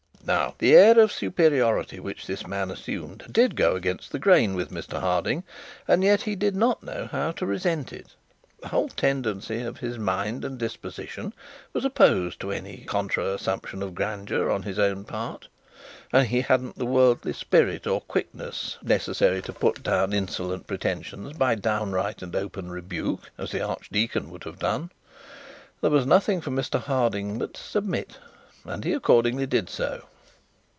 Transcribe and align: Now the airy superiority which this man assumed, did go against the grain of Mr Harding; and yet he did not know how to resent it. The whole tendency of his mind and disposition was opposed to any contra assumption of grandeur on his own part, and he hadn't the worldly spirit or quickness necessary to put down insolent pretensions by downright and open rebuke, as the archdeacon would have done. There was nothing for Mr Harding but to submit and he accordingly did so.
Now 0.23 0.53
the 0.59 0.75
airy 0.75 1.09
superiority 1.09 1.99
which 1.99 2.27
this 2.27 2.45
man 2.47 2.69
assumed, 2.69 3.25
did 3.31 3.55
go 3.55 3.75
against 3.75 4.11
the 4.11 4.19
grain 4.19 4.57
of 4.61 4.69
Mr 4.69 4.99
Harding; 5.01 5.43
and 5.87 6.03
yet 6.03 6.21
he 6.21 6.35
did 6.35 6.55
not 6.55 6.83
know 6.83 7.09
how 7.11 7.31
to 7.33 7.45
resent 7.45 7.91
it. 7.91 8.09
The 8.61 8.67
whole 8.67 8.87
tendency 8.87 9.61
of 9.61 9.79
his 9.79 9.97
mind 9.97 10.45
and 10.45 10.59
disposition 10.59 11.33
was 11.73 11.83
opposed 11.83 12.39
to 12.41 12.51
any 12.51 12.85
contra 12.87 13.33
assumption 13.33 13.81
of 13.81 13.95
grandeur 13.95 14.49
on 14.51 14.61
his 14.61 14.77
own 14.77 15.03
part, 15.05 15.47
and 16.13 16.27
he 16.27 16.41
hadn't 16.41 16.77
the 16.77 16.85
worldly 16.85 17.33
spirit 17.33 17.87
or 17.87 17.99
quickness 17.99 18.77
necessary 18.83 19.41
to 19.41 19.51
put 19.51 19.81
down 19.81 20.13
insolent 20.13 20.67
pretensions 20.67 21.33
by 21.33 21.55
downright 21.55 22.21
and 22.21 22.35
open 22.35 22.69
rebuke, 22.69 23.31
as 23.39 23.51
the 23.51 23.61
archdeacon 23.61 24.29
would 24.29 24.43
have 24.43 24.59
done. 24.59 24.91
There 25.81 25.89
was 25.91 26.05
nothing 26.05 26.41
for 26.41 26.51
Mr 26.51 26.79
Harding 26.79 27.39
but 27.39 27.55
to 27.55 27.61
submit 27.61 28.17
and 28.63 28.85
he 28.85 28.93
accordingly 28.93 29.47
did 29.47 29.67
so. 29.67 30.03